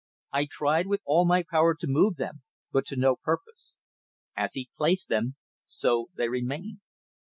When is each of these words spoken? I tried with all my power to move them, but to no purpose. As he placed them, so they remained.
I 0.33 0.47
tried 0.49 0.87
with 0.87 1.01
all 1.05 1.25
my 1.27 1.43
power 1.47 1.75
to 1.75 1.87
move 1.87 2.15
them, 2.15 2.41
but 2.71 2.87
to 2.87 2.95
no 2.95 3.17
purpose. 3.17 3.77
As 4.35 4.55
he 4.55 4.71
placed 4.75 5.09
them, 5.09 5.35
so 5.63 6.07
they 6.15 6.27
remained. 6.27 6.79